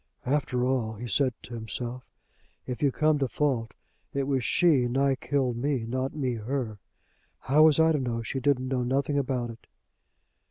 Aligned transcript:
"After 0.25 0.65
all," 0.65 0.95
he 0.95 1.07
said 1.07 1.35
to 1.43 1.53
himself, 1.53 2.07
"if 2.65 2.81
you 2.81 2.91
come 2.91 3.19
to 3.19 3.27
fault 3.27 3.75
it 4.15 4.23
was 4.23 4.43
she 4.43 4.87
nigh 4.87 5.13
killed 5.13 5.57
me, 5.57 5.85
not 5.87 6.15
me 6.15 6.33
her. 6.37 6.79
How 7.41 7.61
was 7.65 7.79
I 7.79 7.91
to 7.91 7.99
know 7.99 8.23
she 8.23 8.39
didn't 8.39 8.69
know 8.69 8.81
nothing 8.81 9.19
about 9.19 9.51
it!" 9.51 9.67